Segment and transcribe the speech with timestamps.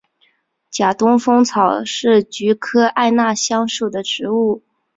[0.71, 4.63] 假东风草是菊科艾纳香属的植物。